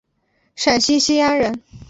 [0.55, 1.61] 陕西西安人。